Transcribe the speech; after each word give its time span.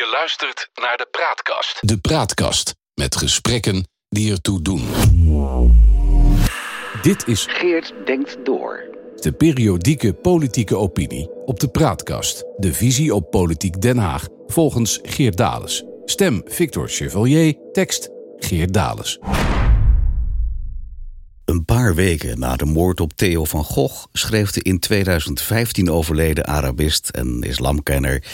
Je 0.00 0.10
luistert 0.12 0.70
naar 0.74 0.96
de 0.96 1.08
Praatkast. 1.10 1.88
De 1.88 1.98
Praatkast 1.98 2.74
met 2.94 3.16
gesprekken 3.16 3.88
die 4.08 4.32
ertoe 4.32 4.62
doen. 4.62 4.88
Dit 7.02 7.26
is 7.26 7.46
Geert 7.48 7.92
denkt 8.04 8.44
door. 8.44 8.84
de 9.16 9.32
periodieke 9.32 10.12
politieke 10.12 10.76
opinie 10.76 11.30
op 11.44 11.60
de 11.60 11.68
Praatkast. 11.68 12.44
De 12.56 12.74
visie 12.74 13.14
op 13.14 13.30
politiek 13.30 13.80
Den 13.80 13.98
Haag 13.98 14.28
volgens 14.46 14.98
Geert 15.02 15.36
Dales. 15.36 15.84
Stem 16.04 16.42
Victor 16.44 16.88
Chevalier, 16.88 17.54
tekst 17.72 18.10
Geert 18.36 18.74
Dales. 18.74 19.18
Een 21.60 21.66
paar 21.66 21.94
weken 21.94 22.38
na 22.38 22.56
de 22.56 22.64
moord 22.64 23.00
op 23.00 23.12
Theo 23.12 23.44
van 23.44 23.64
Gogh 23.64 24.04
schreef 24.12 24.50
de 24.50 24.62
in 24.62 24.78
2015 24.78 25.90
overleden 25.90 26.46
Arabist 26.46 27.08
en 27.08 27.42
islamkenner 27.42 28.24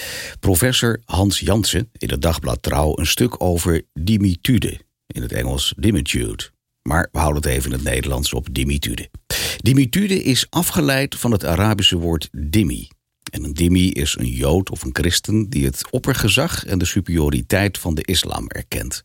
professor 0.40 1.00
Hans 1.04 1.40
Jansen 1.40 1.90
in 1.92 2.10
het 2.10 2.22
dagblad 2.22 2.62
Trouw 2.62 2.98
een 2.98 3.06
stuk 3.06 3.42
over 3.42 3.82
dimitude, 3.92 4.80
in 5.06 5.22
het 5.22 5.32
Engels 5.32 5.74
dimitude. 5.76 6.50
Maar 6.82 7.08
we 7.12 7.18
houden 7.18 7.42
het 7.42 7.52
even 7.52 7.70
in 7.70 7.76
het 7.76 7.86
Nederlands 7.86 8.32
op 8.32 8.48
dimitude. 8.54 9.10
Dimitude 9.56 10.22
is 10.22 10.46
afgeleid 10.50 11.14
van 11.14 11.32
het 11.32 11.44
Arabische 11.44 11.96
woord 11.96 12.28
dimmi. 12.32 12.88
En 13.30 13.44
een 13.44 13.54
dimmi 13.54 13.90
is 13.90 14.16
een 14.18 14.30
jood 14.30 14.70
of 14.70 14.82
een 14.82 14.94
christen 14.94 15.48
die 15.50 15.64
het 15.64 15.90
oppergezag 15.90 16.64
en 16.64 16.78
de 16.78 16.84
superioriteit 16.84 17.78
van 17.78 17.94
de 17.94 18.02
islam 18.04 18.48
erkent. 18.48 19.04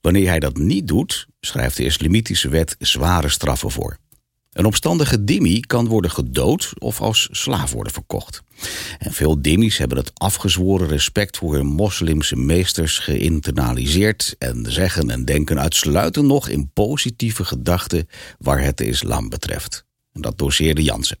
Wanneer 0.00 0.28
hij 0.28 0.40
dat 0.40 0.56
niet 0.56 0.88
doet, 0.88 1.26
schrijft 1.40 1.76
de 1.76 1.84
islamitische 1.84 2.48
wet 2.48 2.76
zware 2.78 3.28
straffen 3.28 3.70
voor. 3.70 3.98
Een 4.52 4.64
opstandige 4.64 5.24
dhimmi 5.24 5.60
kan 5.60 5.86
worden 5.86 6.10
gedood 6.10 6.72
of 6.78 7.00
als 7.00 7.28
slaaf 7.30 7.72
worden 7.72 7.92
verkocht. 7.92 8.42
En 8.98 9.12
veel 9.12 9.40
dhimmis 9.42 9.78
hebben 9.78 9.98
het 9.98 10.10
afgezworen 10.14 10.88
respect 10.88 11.36
voor 11.36 11.54
hun 11.54 11.66
moslimse 11.66 12.36
meesters 12.36 12.98
geïnternaliseerd 12.98 14.34
en 14.38 14.72
zeggen 14.72 15.10
en 15.10 15.24
denken 15.24 15.60
uitsluitend 15.60 16.26
nog 16.26 16.48
in 16.48 16.70
positieve 16.72 17.44
gedachten 17.44 18.08
waar 18.38 18.60
het 18.62 18.76
de 18.76 18.86
islam 18.86 19.28
betreft. 19.28 19.84
Dat 20.12 20.38
doseerde 20.38 20.82
Jansen. 20.82 21.18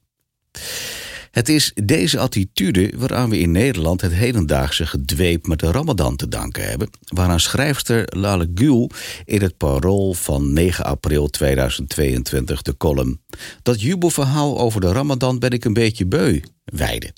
Het 1.38 1.48
is 1.48 1.72
deze 1.74 2.18
attitude 2.18 2.92
waaraan 2.96 3.30
we 3.30 3.38
in 3.38 3.50
Nederland 3.50 4.00
het 4.00 4.12
hedendaagse 4.12 4.86
gedweep 4.86 5.46
met 5.46 5.58
de 5.58 5.70
Ramadan 5.70 6.16
te 6.16 6.28
danken 6.28 6.68
hebben, 6.68 6.90
waaraan 7.06 7.40
schrijfster 7.40 8.04
Lale 8.16 8.50
Gül 8.54 8.90
in 9.24 9.42
het 9.42 9.56
Parool 9.56 10.14
van 10.14 10.52
9 10.52 10.84
april 10.84 11.28
2022 11.28 12.62
de 12.62 12.76
column 12.76 13.20
Dat 13.62 13.80
jubelverhaal 13.80 14.58
over 14.58 14.80
de 14.80 14.92
Ramadan 14.92 15.38
ben 15.38 15.50
ik 15.50 15.64
een 15.64 15.72
beetje 15.72 16.06
beu 16.06 16.40
wijde. 16.64 17.12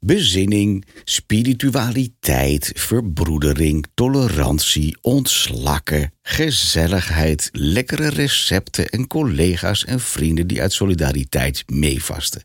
Bezinning, 0.00 0.84
spiritualiteit, 1.04 2.72
verbroedering, 2.74 3.86
tolerantie, 3.94 4.98
ontslakken, 5.00 6.12
gezelligheid, 6.22 7.48
lekkere 7.52 8.08
recepten 8.08 8.88
en 8.88 9.06
collega's 9.06 9.84
en 9.84 10.00
vrienden 10.00 10.46
die 10.46 10.60
uit 10.60 10.72
solidariteit 10.72 11.62
meevasten. 11.66 12.42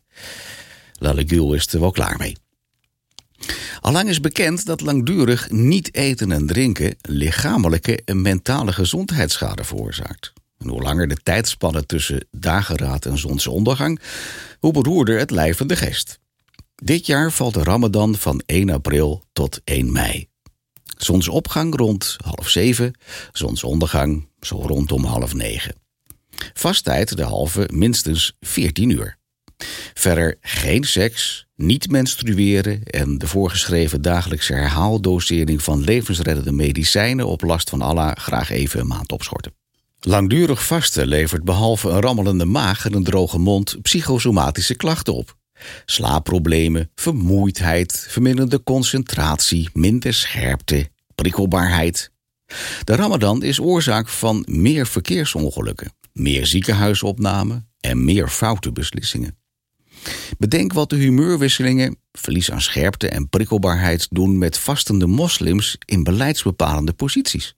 Lalegul 1.04 1.54
is 1.54 1.66
er 1.66 1.80
wel 1.80 1.90
klaar 1.90 2.16
mee. 2.18 2.36
Allang 3.80 4.08
is 4.08 4.20
bekend 4.20 4.66
dat 4.66 4.80
langdurig 4.80 5.50
niet 5.50 5.94
eten 5.94 6.32
en 6.32 6.46
drinken 6.46 6.96
lichamelijke 7.00 8.02
en 8.04 8.22
mentale 8.22 8.72
gezondheidsschade 8.72 9.64
veroorzaakt. 9.64 10.32
Hoe 10.56 10.82
langer 10.82 11.08
de 11.08 11.16
tijdspanne 11.16 11.86
tussen 11.86 12.26
dageraad 12.30 13.06
en 13.06 13.18
zonsondergang, 13.18 14.00
hoe 14.60 14.72
beroerder 14.72 15.18
het 15.18 15.30
lijf 15.30 15.60
en 15.60 15.66
de 15.66 15.76
geest. 15.76 16.18
Dit 16.74 17.06
jaar 17.06 17.32
valt 17.32 17.54
de 17.54 17.62
Ramadan 17.62 18.14
van 18.14 18.42
1 18.46 18.70
april 18.70 19.24
tot 19.32 19.60
1 19.64 19.92
mei. 19.92 20.28
Zonsopgang 20.96 21.76
rond 21.76 22.16
half 22.24 22.48
zeven, 22.48 22.98
zonsondergang 23.32 24.28
zo 24.40 24.56
rondom 24.66 25.04
half 25.04 25.34
negen. 25.34 25.74
Vasttijd 26.54 27.16
de 27.16 27.22
halve 27.24 27.68
minstens 27.72 28.36
14 28.40 28.90
uur. 28.90 29.22
Verder 29.94 30.36
geen 30.40 30.84
seks, 30.84 31.46
niet 31.56 31.90
menstrueren 31.90 32.82
en 32.82 33.18
de 33.18 33.26
voorgeschreven 33.26 34.02
dagelijkse 34.02 34.52
herhaaldosering 34.52 35.62
van 35.62 35.84
levensreddende 35.84 36.52
medicijnen 36.52 37.26
op 37.26 37.42
last 37.42 37.70
van 37.70 37.82
Allah 37.82 38.12
graag 38.14 38.50
even 38.50 38.80
een 38.80 38.86
maand 38.86 39.12
opschorten. 39.12 39.54
Langdurig 40.00 40.66
vasten 40.66 41.06
levert 41.06 41.44
behalve 41.44 41.88
een 41.88 42.00
rammelende 42.00 42.44
maag 42.44 42.84
en 42.84 42.94
een 42.94 43.04
droge 43.04 43.38
mond 43.38 43.82
psychosomatische 43.82 44.74
klachten 44.74 45.14
op. 45.14 45.36
Slaapproblemen, 45.84 46.90
vermoeidheid, 46.94 48.06
verminderde 48.08 48.62
concentratie, 48.62 49.68
minder 49.72 50.14
scherpte, 50.14 50.88
prikkelbaarheid. 51.14 52.10
De 52.84 52.96
Ramadan 52.96 53.42
is 53.42 53.60
oorzaak 53.60 54.08
van 54.08 54.46
meer 54.48 54.86
verkeersongelukken, 54.86 55.92
meer 56.12 56.46
ziekenhuisopnamen 56.46 57.68
en 57.80 58.04
meer 58.04 58.28
foute 58.28 58.72
beslissingen. 58.72 59.36
Bedenk 60.38 60.72
wat 60.72 60.90
de 60.90 60.96
humeurwisselingen, 60.96 61.96
verlies 62.12 62.50
aan 62.50 62.60
scherpte 62.60 63.08
en 63.08 63.28
prikkelbaarheid 63.28 64.06
doen 64.10 64.38
met 64.38 64.58
vastende 64.58 65.06
moslims 65.06 65.76
in 65.84 66.02
beleidsbepalende 66.02 66.92
posities. 66.92 67.54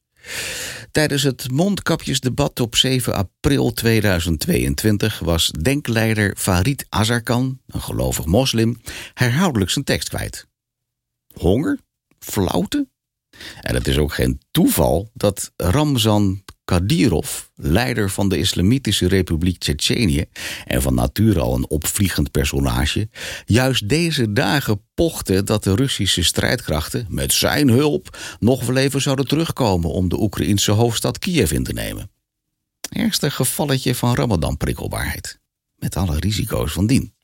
Tijdens 0.91 1.23
het 1.23 1.51
mondkapjesdebat 1.51 2.61
op 2.61 2.77
7 2.77 3.15
april 3.15 3.73
2022 3.73 5.19
was 5.19 5.51
denkleider 5.51 6.37
Farid 6.37 6.87
Azarkan, 6.89 7.61
een 7.67 7.83
gelovig 7.83 8.25
moslim, 8.25 8.81
herhaaldelijk 9.15 9.71
zijn 9.71 9.85
tekst 9.85 10.09
kwijt. 10.09 10.47
Honger? 11.35 11.79
Flauwte? 12.19 12.89
En 13.61 13.75
het 13.75 13.89
is 13.89 13.99
ook 13.99 14.15
geen 14.15 14.41
toeval 14.51 15.11
dat 15.15 15.53
Ramzan 15.57 16.43
Kadyrov, 16.67 17.43
leider 17.55 18.11
van 18.11 18.29
de 18.29 18.39
Islamitische 18.39 19.09
Republiek 19.09 19.59
Tsjetsjenië 19.59 20.25
en 20.65 20.83
van 20.83 20.95
nature 20.95 21.41
al 21.41 21.55
een 21.55 21.69
opvliegend 21.69 22.31
personage, 22.31 23.09
juist 23.45 23.89
deze 23.89 24.33
dagen 24.33 24.83
pochte 24.95 25.43
dat 25.43 25.65
de 25.65 25.75
Russische 25.75 26.23
strijdkrachten 26.25 27.07
met 27.09 27.33
zijn 27.33 27.69
hulp 27.69 28.19
nog 28.41 28.67
wel 28.67 28.77
even 28.77 29.01
zouden 29.01 29.29
terugkomen 29.29 29.91
om 29.91 30.09
de 30.09 30.21
Oekraïnse 30.21 30.71
hoofdstad 30.71 31.19
Kiev 31.19 31.53
in 31.53 31.65
te 31.65 31.73
nemen. 31.73 32.11
Ernstig 32.89 33.35
gevalletje 33.35 33.95
van 33.95 34.15
Ramadan-prikkelbaarheid, 34.15 35.39
met 35.77 35.97
alle 35.97 36.19
risico's 36.19 36.73
van 36.73 36.87
dien. 36.87 37.15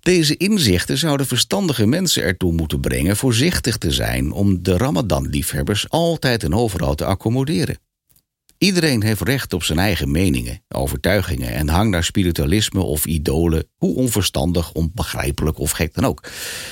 Deze 0.00 0.36
inzichten 0.36 0.98
zouden 0.98 1.26
verstandige 1.26 1.86
mensen 1.86 2.22
ertoe 2.22 2.52
moeten 2.52 2.80
brengen 2.80 3.16
voorzichtig 3.16 3.76
te 3.78 3.90
zijn 3.90 4.32
om 4.32 4.62
de 4.62 4.76
Ramadan-liefhebbers 4.76 5.90
altijd 5.90 6.42
en 6.42 6.54
overal 6.54 6.94
te 6.94 7.04
accommoderen. 7.04 7.78
Iedereen 8.64 9.02
heeft 9.02 9.20
recht 9.20 9.52
op 9.52 9.62
zijn 9.62 9.78
eigen 9.78 10.10
meningen, 10.10 10.64
overtuigingen 10.68 11.54
en 11.54 11.68
hang 11.68 11.90
naar 11.90 12.04
spiritualisme 12.04 12.80
of 12.80 13.04
idolen, 13.04 13.68
hoe 13.76 13.96
onverstandig, 13.96 14.72
onbegrijpelijk 14.72 15.58
of 15.58 15.70
gek 15.70 15.94
dan 15.94 16.04
ook. 16.04 16.22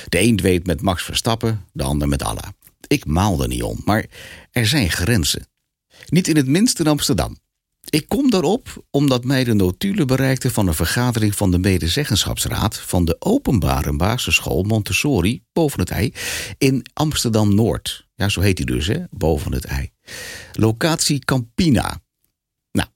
De 0.09 0.21
een 0.21 0.37
weet 0.37 0.65
met 0.65 0.81
Max 0.81 1.03
Verstappen, 1.03 1.65
de 1.71 1.83
ander 1.83 2.07
met 2.07 2.23
Allah. 2.23 2.49
Ik 2.87 3.05
maal 3.05 3.41
er 3.41 3.47
niet 3.47 3.63
om, 3.63 3.81
maar 3.85 4.05
er 4.51 4.67
zijn 4.67 4.89
grenzen. 4.89 5.47
Niet 6.05 6.27
in 6.27 6.35
het 6.35 6.47
minst 6.47 6.79
in 6.79 6.87
Amsterdam. 6.87 7.37
Ik 7.89 8.07
kom 8.07 8.29
daarop 8.29 8.85
omdat 8.89 9.23
mij 9.23 9.43
de 9.43 9.53
notulen 9.53 10.07
bereikte 10.07 10.51
van 10.51 10.67
een 10.67 10.73
vergadering 10.73 11.35
van 11.35 11.51
de 11.51 11.59
medezeggenschapsraad 11.59 12.79
van 12.79 13.05
de 13.05 13.15
openbare 13.19 13.95
basisschool 13.95 14.63
Montessori 14.63 15.43
boven 15.53 15.79
het 15.79 15.89
ei 15.89 16.13
in 16.57 16.85
Amsterdam 16.93 17.55
Noord. 17.55 18.07
Ja, 18.15 18.29
zo 18.29 18.41
heet 18.41 18.57
hij 18.57 18.65
dus, 18.65 18.87
hè, 18.87 18.99
boven 19.09 19.53
het 19.53 19.65
ei. 19.65 19.89
Locatie 20.51 21.19
Campina. 21.19 22.01
Nou, 22.71 22.87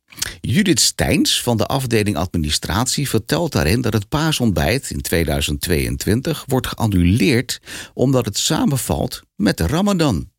Judith 0.41 0.79
Steins 0.79 1.41
van 1.41 1.57
de 1.57 1.65
afdeling 1.65 2.17
administratie 2.17 3.09
vertelt 3.09 3.51
daarin 3.51 3.81
dat 3.81 3.93
het 3.93 4.09
paasontbijt 4.09 4.89
in 4.89 5.01
2022 5.01 6.43
wordt 6.47 6.67
geannuleerd 6.67 7.59
omdat 7.93 8.25
het 8.25 8.37
samenvalt 8.37 9.21
met 9.35 9.57
de 9.57 9.67
Ramadan. 9.67 10.31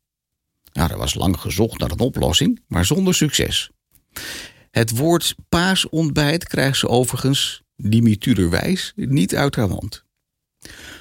Nou, 0.73 0.91
er 0.91 0.97
was 0.97 1.13
lang 1.13 1.39
gezocht 1.39 1.79
naar 1.79 1.91
een 1.91 1.99
oplossing, 1.99 2.61
maar 2.67 2.85
zonder 2.85 3.13
succes. 3.13 3.71
Het 4.71 4.97
woord 4.97 5.35
paasontbijt 5.49 6.47
krijgt 6.47 6.77
ze 6.77 6.87
overigens, 6.87 7.61
dimituderwijs, 7.75 8.93
niet 8.95 9.35
uit 9.35 9.55
haar 9.55 9.69
mond. 9.69 10.03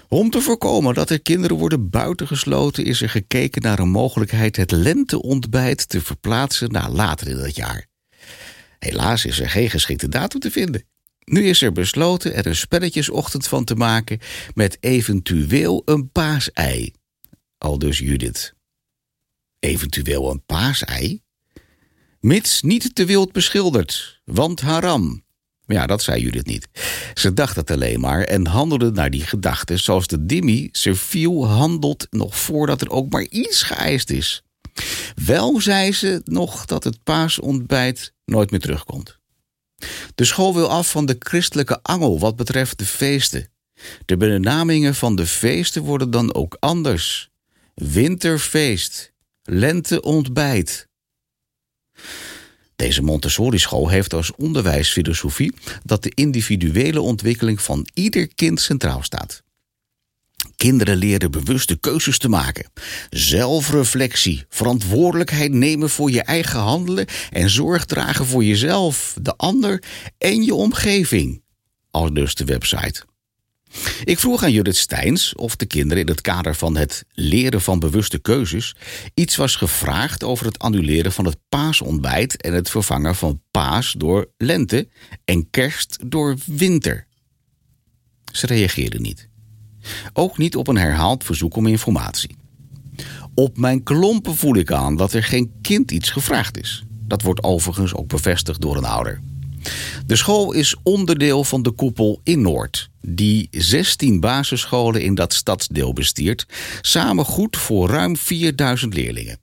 Om 0.09 0.31
te 0.31 0.41
voorkomen 0.41 0.95
dat 0.95 1.11
er 1.11 1.23
kinderen 1.23 1.57
worden 1.57 1.91
buitengesloten, 1.91 2.85
is 2.85 3.03
er 3.03 3.09
gekeken 3.09 3.63
naar 3.63 3.79
een 3.79 3.91
mogelijkheid 3.91 4.57
het 4.57 4.71
lenteontbijt 4.71 5.89
te 5.89 6.01
verplaatsen 6.01 6.71
naar 6.73 6.91
later 6.91 7.29
in 7.29 7.37
het 7.37 7.57
jaar. 7.57 7.87
Helaas 8.79 9.25
is 9.25 9.41
er 9.41 9.51
geen 9.51 9.71
geschikte 9.71 10.09
datum 10.09 10.41
te 10.41 10.51
vinden. 10.51 10.85
Nu 11.25 11.43
is 11.43 11.63
er 11.63 11.73
besloten 11.73 12.35
er 12.35 12.47
een 12.47 12.57
spelletjesochtend 12.57 13.49
van 13.49 13.65
te 13.65 13.75
maken 13.75 14.19
met 14.55 14.77
eventueel 14.81 15.83
een 15.85 16.11
paasei. 16.11 16.93
Al 17.59 17.79
dus 17.79 17.99
Judith. 17.99 18.55
Eventueel 19.59 20.31
een 20.31 20.45
paasei? 20.47 21.23
Mits 22.21 22.63
niet 22.63 22.95
te 22.95 23.05
wild 23.05 23.33
beschilderd, 23.33 24.21
want 24.25 24.61
haram. 24.61 25.25
Ja, 25.67 25.87
dat 25.87 26.03
zei 26.03 26.21
Judith 26.21 26.47
niet. 26.47 26.69
Ze 27.15 27.33
dacht 27.33 27.57
het 27.57 27.71
alleen 27.71 28.01
maar 28.01 28.23
en 28.23 28.47
handelde 28.47 28.91
naar 28.91 29.11
die 29.11 29.25
gedachten 29.25 29.79
zoals 29.79 30.07
de 30.07 30.27
Dimmy 30.27 30.69
serviel 30.73 31.47
handelt 31.47 32.07
nog 32.11 32.37
voordat 32.37 32.81
er 32.81 32.91
ook 32.91 33.13
maar 33.13 33.23
iets 33.23 33.63
geëist 33.63 34.11
is. 34.11 34.43
Wel 35.25 35.61
zei 35.61 35.93
ze 35.93 36.21
nog 36.25 36.65
dat 36.65 36.85
het 36.85 37.03
paasontbijt 37.03 38.13
nooit 38.25 38.51
meer 38.51 38.61
terugkomt. 38.61 39.19
De 40.15 40.25
school 40.25 40.55
wil 40.55 40.69
af 40.69 40.91
van 40.91 41.07
de 41.07 41.17
christelijke 41.19 41.83
angel 41.83 42.19
wat 42.19 42.37
betreft 42.37 42.79
de 42.79 42.87
feesten. 42.87 43.49
De 44.05 44.17
benamingen 44.17 44.95
van 44.95 45.17
de 45.17 45.27
feesten 45.27 45.83
worden 45.83 46.11
dan 46.11 46.35
ook 46.35 46.57
anders. 46.61 47.31
Winterfeest, 47.75 49.13
lenteontbijt. 49.43 50.88
Deze 52.77 53.03
Montessori-school 53.03 53.89
heeft 53.89 54.15
als 54.15 54.33
onderwijsfilosofie 54.37 55.55
dat 55.85 56.03
de 56.03 56.13
individuele 56.15 57.01
ontwikkeling 57.01 57.63
van 57.63 57.87
ieder 57.95 58.29
kind 58.35 58.61
centraal 58.61 59.03
staat. 59.03 59.43
Kinderen 60.57 60.97
leren 60.97 61.31
bewuste 61.31 61.77
keuzes 61.77 62.19
te 62.19 62.29
maken. 62.29 62.71
Zelfreflectie, 63.11 64.45
verantwoordelijkheid 64.49 65.53
nemen 65.53 65.91
voor 65.91 66.11
je 66.11 66.23
eigen 66.23 66.61
handelen 66.61 67.07
en 67.31 67.51
zorg 67.51 67.85
dragen 67.85 68.27
voor 68.27 68.45
jezelf, 68.45 69.17
de 69.21 69.37
ander 69.37 69.83
en 70.19 70.43
je 70.43 70.55
omgeving. 70.55 71.43
Al 71.91 72.13
dus 72.13 72.35
de 72.35 72.45
website. 72.45 73.08
Ik 74.05 74.19
vroeg 74.19 74.43
aan 74.43 74.53
Judith 74.53 74.77
Steins 74.77 75.35
of 75.35 75.57
de 75.57 75.67
kinderen 75.67 76.03
in 76.03 76.09
het 76.09 76.21
kader 76.21 76.55
van 76.55 76.77
het 76.77 77.05
leren 77.13 77.61
van 77.61 77.79
bewuste 77.79 78.19
keuzes 78.19 78.77
iets 79.15 79.37
was 79.37 79.57
gevraagd 79.57 80.25
over 80.25 80.47
het 80.47 80.59
annuleren 80.59 81.13
van 81.13 81.25
het 81.25 81.37
paasontbijt 81.49 82.43
en 82.43 82.53
het 82.53 82.71
vervangen 82.71 83.15
van 83.15 83.41
paas 83.51 83.95
door 83.99 84.31
lente 84.37 84.89
en 85.25 85.51
kerst 85.51 85.99
door 86.07 86.37
winter. 86.47 87.07
Ze 88.33 88.47
reageerden 88.47 89.03
niet. 89.03 89.29
Ook 90.13 90.39
niet 90.39 90.57
op 90.57 90.69
een 90.69 90.77
herhaald 90.77 91.25
verzoek 91.25 91.57
om 91.57 91.67
informatie. 91.67 92.37
Op 93.35 93.59
mijn 93.59 93.83
klompen 93.83 94.37
voel 94.37 94.57
ik 94.57 94.73
aan 94.73 94.97
dat 94.97 95.13
er 95.13 95.23
geen 95.23 95.53
kind 95.63 95.91
iets 95.91 96.11
gevraagd 96.11 96.59
is. 96.59 96.85
Dat 96.91 97.23
wordt 97.23 97.43
overigens 97.43 97.95
ook 97.95 98.09
bevestigd 98.09 98.61
door 98.61 98.77
een 98.77 98.85
ouder. 98.85 99.21
De 100.07 100.17
school 100.17 100.53
is 100.53 100.77
onderdeel 100.83 101.45
van 101.45 101.63
de 101.63 101.71
koepel 101.71 102.21
in 102.23 102.41
Noord, 102.41 102.91
die 103.01 103.49
16 103.51 104.21
basisscholen 104.21 105.03
in 105.03 105.15
dat 105.15 105.33
stadsdeel 105.33 105.93
bestiert, 105.93 106.47
samen 106.81 107.25
goed 107.25 107.57
voor 107.57 107.89
ruim 107.89 108.17
4000 108.17 108.95
leerlingen. 108.95 109.39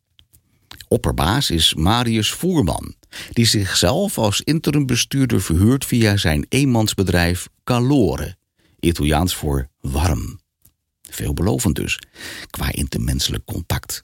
Opperbaas 0.88 1.50
is 1.50 1.74
Marius 1.74 2.32
Voerman, 2.32 2.96
die 3.32 3.46
zichzelf 3.46 4.18
als 4.18 4.42
interimbestuurder 4.42 5.42
verhuurt 5.42 5.86
via 5.86 6.18
zijn 6.18 6.46
eenmansbedrijf 6.50 7.48
Calore, 7.64 8.36
Italiaans 8.80 9.36
voor 9.36 9.70
warm. 9.80 10.40
Veelbelovend 11.10 11.76
dus, 11.76 12.00
qua 12.50 12.72
intermenselijk 12.72 13.46
contact. 13.46 14.04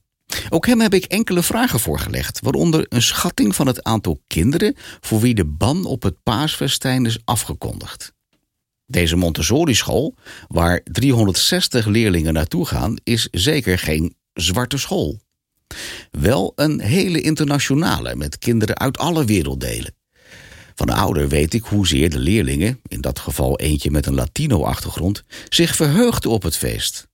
Ook 0.50 0.66
hem 0.66 0.81
heb 0.81 0.94
ik 0.94 1.06
enkele 1.06 1.44
vragen 1.44 1.80
voorgelegd, 1.80 2.39
waaronder 2.39 2.86
een 2.89 3.01
schatting 3.01 3.56
van 3.56 3.68
het 3.68 3.83
aantal 3.83 4.22
kinderen 4.28 4.75
voor 5.00 5.19
wie 5.19 5.36
de 5.36 5.45
ban 5.45 5.86
op 5.86 6.04
het 6.04 6.24
paasfestijn 6.24 7.06
is 7.06 7.19
afgekondigd. 7.25 8.13
Deze 8.86 9.16
Montessori-school, 9.16 10.16
waar 10.48 10.81
360 10.83 11.86
leerlingen 11.86 12.33
naartoe 12.33 12.66
gaan, 12.66 12.98
is 13.04 13.28
zeker 13.31 13.80
geen 13.80 14.16
zwarte 14.33 14.78
school. 14.78 15.19
Wel 16.12 16.51
een 16.56 16.80
hele 16.80 17.22
internationale 17.22 18.16
met 18.16 18.38
kinderen 18.38 18.77
uit 18.77 18.98
alle 18.98 19.25
werelddelen. 19.25 19.95
Van 20.75 20.88
de 20.88 20.94
ouder 20.94 21.27
weet 21.27 21.54
ik 21.54 21.63
hoezeer 21.63 22.10
de 22.10 22.19
leerlingen, 22.19 22.81
in 22.88 23.01
dat 23.01 23.19
geval 23.19 23.60
eentje 23.60 23.92
met 23.92 24.06
een 24.06 24.16
Latino-achtergrond, 24.16 25.24
zich 25.50 25.75
verheugden 25.75 26.31
op 26.31 26.44
het 26.44 26.57
feest. 26.57 27.07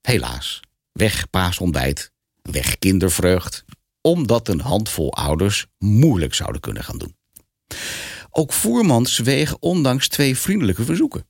Helaas, 0.00 0.60
weg 0.92 1.30
paasontbijt, 1.30 2.12
weg 2.50 2.78
kindervreugd, 2.78 3.64
omdat 4.00 4.48
een 4.48 4.60
handvol 4.60 5.14
ouders 5.14 5.66
moeilijk 5.78 6.34
zouden 6.34 6.60
kunnen 6.60 6.84
gaan 6.84 6.98
doen. 6.98 7.16
Ook 8.30 8.52
Voerman 8.52 9.06
zweeg 9.06 9.56
ondanks 9.58 10.08
twee 10.08 10.36
vriendelijke 10.36 10.84
verzoeken. 10.84 11.26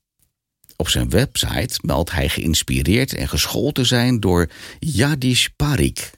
Op 0.76 0.88
zijn 0.88 1.10
website 1.10 1.78
meldt 1.82 2.10
hij 2.10 2.28
geïnspireerd 2.28 3.14
en 3.14 3.28
geschoold 3.28 3.74
te 3.74 3.84
zijn 3.84 4.20
door 4.20 4.50
Yadish 4.78 5.46
Parikh, 5.56 6.10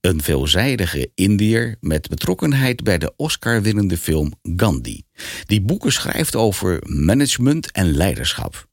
een 0.00 0.22
veelzijdige 0.22 1.10
Indiër 1.14 1.76
met 1.80 2.08
betrokkenheid 2.08 2.82
bij 2.82 2.98
de 2.98 3.12
Oscar-winnende 3.16 3.96
film 3.96 4.32
Gandhi, 4.42 5.02
die 5.46 5.60
boeken 5.60 5.92
schrijft 5.92 6.36
over 6.36 6.82
management 6.86 7.70
en 7.70 7.90
leiderschap. 7.96 8.68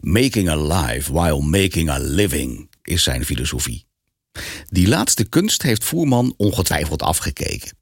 Making 0.00 0.48
a 0.48 0.56
life 0.56 1.12
while 1.12 1.40
making 1.40 1.90
a 1.90 1.98
living 1.98 2.70
is 2.82 3.02
zijn 3.02 3.24
filosofie. 3.24 3.88
Die 4.68 4.88
laatste 4.88 5.24
kunst 5.24 5.62
heeft 5.62 5.84
Voerman 5.84 6.34
ongetwijfeld 6.36 7.02
afgekeken. 7.02 7.76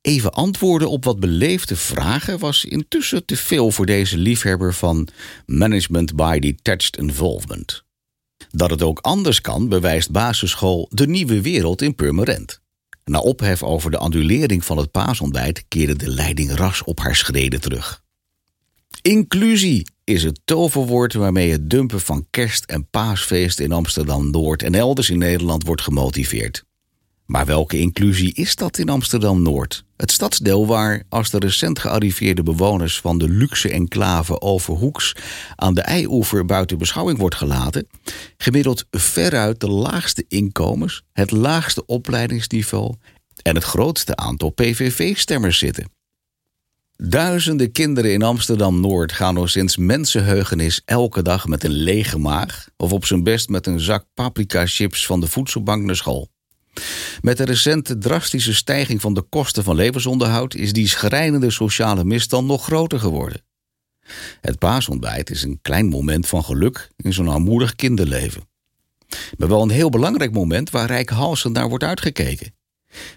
Even 0.00 0.32
antwoorden 0.32 0.90
op 0.90 1.04
wat 1.04 1.20
beleefde 1.20 1.76
vragen 1.76 2.38
was 2.38 2.64
intussen 2.64 3.24
te 3.24 3.36
veel 3.36 3.70
voor 3.70 3.86
deze 3.86 4.16
liefhebber 4.16 4.74
van 4.74 5.08
management 5.46 6.16
by 6.16 6.38
detached 6.38 6.96
involvement. 6.96 7.84
Dat 8.50 8.70
het 8.70 8.82
ook 8.82 8.98
anders 8.98 9.40
kan, 9.40 9.68
bewijst 9.68 10.10
basisschool 10.10 10.88
De 10.90 11.06
Nieuwe 11.06 11.40
Wereld 11.40 11.82
in 11.82 11.94
Purmerend. 11.94 12.60
Na 13.04 13.18
ophef 13.18 13.62
over 13.62 13.90
de 13.90 13.98
annulering 13.98 14.64
van 14.64 14.76
het 14.76 14.90
paasontbijt 14.90 15.64
keerde 15.68 15.96
de 15.96 16.08
leiding 16.08 16.52
ras 16.52 16.82
op 16.82 17.00
haar 17.00 17.16
schreden 17.16 17.60
terug. 17.60 18.02
Inclusie 19.02 19.86
is 20.08 20.22
het 20.22 20.40
toverwoord 20.44 21.14
waarmee 21.14 21.50
het 21.50 21.70
dumpen 21.70 22.00
van 22.00 22.26
kerst- 22.30 22.64
en 22.64 22.88
paasfeest 22.90 23.60
in 23.60 23.72
Amsterdam-Noord 23.72 24.62
en 24.62 24.74
elders 24.74 25.10
in 25.10 25.18
Nederland 25.18 25.66
wordt 25.66 25.82
gemotiveerd. 25.82 26.64
Maar 27.26 27.46
welke 27.46 27.78
inclusie 27.78 28.34
is 28.34 28.56
dat 28.56 28.78
in 28.78 28.88
Amsterdam-Noord? 28.88 29.84
Het 29.96 30.10
stadsdeel 30.10 30.66
waar, 30.66 31.02
als 31.08 31.30
de 31.30 31.38
recent 31.38 31.78
gearriveerde 31.78 32.42
bewoners 32.42 33.00
van 33.00 33.18
de 33.18 33.28
luxe 33.28 33.70
enclave 33.70 34.40
Overhoeks 34.40 35.16
aan 35.56 35.74
de 35.74 35.82
Eioever 35.82 36.44
buiten 36.44 36.78
beschouwing 36.78 37.18
wordt 37.18 37.34
gelaten, 37.34 37.88
gemiddeld 38.36 38.84
veruit 38.90 39.60
de 39.60 39.70
laagste 39.70 40.24
inkomens, 40.28 41.02
het 41.12 41.30
laagste 41.30 41.86
opleidingsniveau 41.86 42.94
en 43.42 43.54
het 43.54 43.64
grootste 43.64 44.16
aantal 44.16 44.50
PVV-stemmers 44.50 45.58
zitten. 45.58 45.97
Duizenden 47.02 47.72
kinderen 47.72 48.12
in 48.12 48.22
Amsterdam-Noord 48.22 49.12
gaan 49.12 49.34
nog 49.34 49.50
sinds 49.50 49.76
mensenheugenis 49.76 50.82
elke 50.84 51.22
dag 51.22 51.46
met 51.46 51.64
een 51.64 51.70
lege 51.70 52.18
maag 52.18 52.68
of 52.76 52.92
op 52.92 53.04
zijn 53.04 53.22
best 53.22 53.48
met 53.48 53.66
een 53.66 53.80
zak 53.80 54.04
paprika-chips 54.14 55.06
van 55.06 55.20
de 55.20 55.26
voedselbank 55.26 55.84
naar 55.84 55.96
school. 55.96 56.28
Met 57.20 57.36
de 57.36 57.44
recente 57.44 57.98
drastische 57.98 58.54
stijging 58.54 59.00
van 59.00 59.14
de 59.14 59.22
kosten 59.22 59.64
van 59.64 59.74
levensonderhoud 59.76 60.54
is 60.54 60.72
die 60.72 60.88
schrijnende 60.88 61.50
sociale 61.50 62.04
misstand 62.04 62.46
nog 62.46 62.64
groter 62.64 63.00
geworden. 63.00 63.42
Het 64.40 64.58
paasontbijt 64.58 65.30
is 65.30 65.42
een 65.42 65.58
klein 65.62 65.88
moment 65.88 66.26
van 66.26 66.44
geluk 66.44 66.90
in 66.96 67.12
zo'n 67.12 67.28
armoedig 67.28 67.74
kinderleven. 67.74 68.48
Maar 69.36 69.48
wel 69.48 69.62
een 69.62 69.70
heel 69.70 69.90
belangrijk 69.90 70.32
moment 70.32 70.70
waar 70.70 70.86
rijkhalsend 70.86 71.54
naar 71.54 71.68
wordt 71.68 71.84
uitgekeken. 71.84 72.54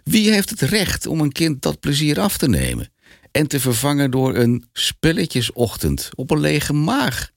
Wie 0.03 0.31
heeft 0.31 0.49
het 0.49 0.61
recht 0.61 1.05
om 1.05 1.21
een 1.21 1.31
kind 1.31 1.61
dat 1.61 1.79
plezier 1.79 2.19
af 2.19 2.37
te 2.37 2.49
nemen 2.49 2.91
en 3.31 3.47
te 3.47 3.59
vervangen 3.59 4.11
door 4.11 4.35
een 4.35 4.65
spelletjesochtend 4.73 6.09
op 6.15 6.31
een 6.31 6.39
lege 6.39 6.73
maag? 6.73 7.31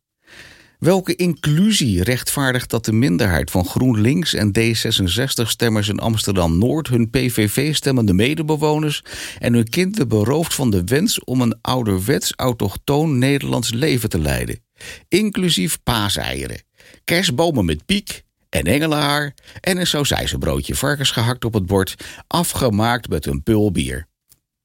Welke 0.78 1.16
inclusie 1.16 2.02
rechtvaardigt 2.02 2.70
dat 2.70 2.84
de 2.84 2.92
minderheid 2.92 3.50
van 3.50 3.64
GroenLinks 3.64 4.34
en 4.34 4.52
D66-stemmers 4.58 5.88
in 5.88 5.98
Amsterdam-Noord 5.98 6.88
hun 6.88 7.10
PVV-stemmende 7.10 8.12
medebewoners 8.12 9.02
en 9.38 9.54
hun 9.54 9.68
kinderen 9.68 10.08
berooft 10.08 10.54
van 10.54 10.70
de 10.70 10.84
wens 10.84 11.24
om 11.24 11.40
een 11.40 11.58
ouderwets 11.60 12.32
autochtoon 12.36 13.18
Nederlands 13.18 13.72
leven 13.72 14.08
te 14.08 14.18
leiden? 14.18 14.64
Inclusief 15.08 15.82
paaseieren, 15.82 16.62
kerstbomen 17.04 17.64
met 17.64 17.86
piek 17.86 18.22
en 18.48 18.64
engelenhaar 18.64 19.34
en 19.60 19.76
een 19.76 19.86
sausijzenbroodje 19.86 20.74
varkens 20.74 21.10
gehakt 21.10 21.44
op 21.44 21.54
het 21.54 21.66
bord, 21.66 21.94
afgemaakt 22.26 23.08
met 23.08 23.26
een 23.26 23.42
pul 23.42 23.72
bier. 23.72 24.06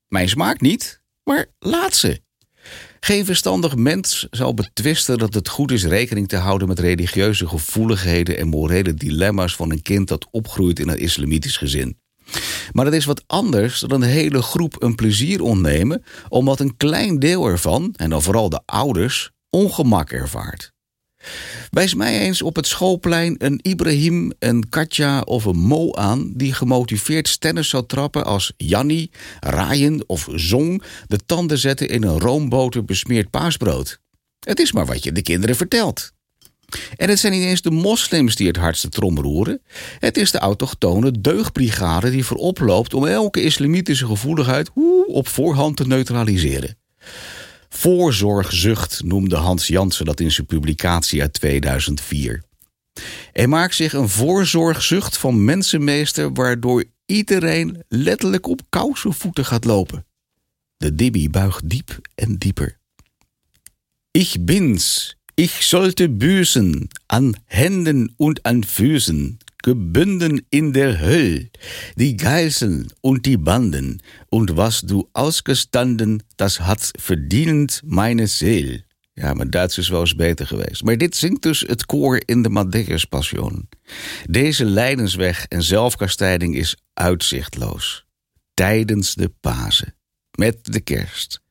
Mijn 0.08 0.30
smaak 0.30 0.62
niet, 0.62 0.99
maar 1.30 1.46
laat 1.60 1.96
ze. 1.96 2.22
Geen 3.00 3.26
verstandig 3.26 3.76
mens 3.76 4.28
zal 4.30 4.54
betwisten 4.54 5.18
dat 5.18 5.34
het 5.34 5.50
goed 5.50 5.72
is 5.72 5.86
rekening 5.86 6.28
te 6.28 6.38
houden 6.38 6.68
met 6.68 6.80
religieuze 6.80 7.48
gevoeligheden 7.48 8.38
en 8.38 8.48
morele 8.48 8.94
dilemma's 8.94 9.56
van 9.56 9.72
een 9.72 9.82
kind 9.82 10.08
dat 10.08 10.28
opgroeit 10.32 10.80
in 10.80 10.90
een 10.90 11.00
islamitisch 11.00 11.58
gezin. 11.58 12.00
Maar 12.72 12.86
het 12.86 12.94
is 12.94 13.06
wat 13.06 13.24
anders 13.28 13.80
dan 13.80 14.02
een 14.02 14.10
hele 14.10 14.42
groep 14.42 14.82
een 14.84 14.96
plezier 14.96 15.42
ontnemen, 15.42 16.04
omdat 16.30 16.60
een 16.60 16.78
klein 16.78 17.20
deel 17.20 17.46
ervan, 17.46 17.94
en 17.96 18.10
dan 18.10 18.22
vooral 18.22 18.50
de 18.50 18.62
ouders, 18.66 19.32
ongemak 19.50 20.12
ervaart. 20.12 20.72
Wijs 21.70 21.94
mij 21.94 22.20
eens 22.20 22.42
op 22.42 22.56
het 22.56 22.68
schoolplein 22.68 23.36
een 23.38 23.60
Ibrahim, 23.62 24.34
een 24.40 24.70
Katja 24.70 25.22
of 25.22 25.46
een 25.46 25.58
Mo 25.58 25.94
aan... 25.94 26.32
die 26.36 26.54
gemotiveerd 26.54 27.28
stennis 27.28 27.70
zou 27.70 27.86
trappen 27.86 28.26
als 28.26 28.54
Janni, 28.58 29.10
Ryan 29.40 30.04
of 30.08 30.28
Zong... 30.32 30.84
de 31.08 31.20
tanden 31.26 31.58
zetten 31.58 31.90
in 31.90 32.04
een 32.04 32.20
roomboter 32.20 32.86
besmeerd 32.86 33.30
paasbrood. 33.30 34.00
Het 34.40 34.60
is 34.60 34.72
maar 34.72 34.86
wat 34.86 35.04
je 35.04 35.12
de 35.12 35.22
kinderen 35.22 35.56
vertelt. 35.56 36.12
En 36.96 37.10
het 37.10 37.20
zijn 37.20 37.34
niet 37.34 37.44
eens 37.44 37.62
de 37.62 37.72
moslims 37.72 38.36
die 38.36 38.48
het 38.48 38.58
hardste 38.58 38.90
trom 38.90 39.20
roeren. 39.20 39.62
Het 40.00 40.18
is 40.18 40.32
de 40.32 40.38
autochtone 40.38 41.22
deugdbrigade 41.22 42.12
die 42.12 42.26
voorop 42.26 42.60
loopt 42.60 42.94
om 42.94 43.06
elke 43.06 43.42
islamitische 43.42 44.06
gevoeligheid 44.06 44.70
op 45.08 45.28
voorhand 45.28 45.78
te 45.78 45.88
neutraliseren. 45.88 46.78
Voorzorgzucht 47.70 49.04
noemde 49.04 49.36
Hans 49.36 49.68
Jansen 49.68 50.06
dat 50.06 50.20
in 50.20 50.32
zijn 50.32 50.48
publicatie 50.48 51.22
uit 51.22 51.34
2004. 51.34 52.44
Er 53.34 53.50
maakt 53.50 53.76
zich 53.76 53.94
een 53.94 54.10
voorzorgzucht 54.10 55.18
van 55.18 55.44
mensenmeester 55.46 56.34
waardoor 56.34 56.84
iedereen 57.06 57.84
letterlijk 57.88 58.48
op 58.48 58.62
kousenvoeten 58.70 59.46
gaat 59.46 59.66
lopen. 59.66 60.06
De 60.78 60.96
dibby 60.96 61.30
buigt 61.30 61.70
diep 61.70 62.00
en 62.16 62.38
dieper. 62.38 62.78
Ich 64.12 64.40
bin's, 64.40 65.16
ich 65.36 65.68
sollte 65.68 66.10
büßen 66.10 66.90
an 67.06 67.38
Händen 67.46 68.14
und 68.18 68.46
an 68.46 68.64
Füßen, 68.64 69.38
gebunden 69.64 70.46
in 70.50 70.72
der 70.74 71.00
Höll, 71.00 71.50
die 71.96 72.16
Geißeln 72.16 72.92
und 73.02 73.26
die 73.26 73.38
Banden, 73.38 74.02
und 74.30 74.56
was 74.56 74.82
du 74.82 75.10
ausgestanden, 75.14 76.24
das 76.36 76.60
hat 76.60 76.92
verdienend 76.98 77.82
meine 77.84 78.28
Seel. 78.28 78.84
Ja, 79.14 79.34
mijn 79.34 79.50
Duits 79.50 79.78
is 79.78 79.90
wel 79.90 80.00
eens 80.00 80.16
beter 80.16 80.48
geweest. 80.48 80.84
Maar 80.84 80.98
dit 80.98 81.16
zingt 81.16 81.42
dus 81.42 81.62
het 81.68 81.86
koor 81.86 82.22
in 82.26 82.42
de 82.42 82.50
Madeiras 82.50 83.06
Passion. 83.06 83.70
Deze 84.30 84.66
lijdensweg 84.66 85.46
en 85.46 85.64
zelfkastijding 85.64 86.56
is 86.56 86.76
uitzichtloos. 86.94 88.06
Tijdens 88.54 89.14
de 89.14 89.32
Pasen. 89.40 89.96
Met 90.38 90.58
de 90.62 90.80
kerst. 90.80 91.42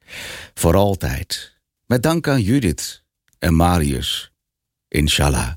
Voor 0.54 0.76
altijd. 0.76 1.60
Met 1.86 2.02
dank 2.02 2.28
aan 2.28 2.42
Judith 2.42 3.04
en 3.38 3.54
Marius. 3.54 4.30
Inshallah. 4.88 5.52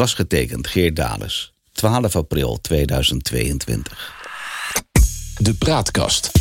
Was 0.00 0.14
getekend 0.14 0.66
Geert 0.66 0.96
Dales. 0.96 1.52
12 1.72 2.16
april 2.16 2.58
2022. 2.60 3.82
De 5.38 5.54
Praatkast. 5.54 6.39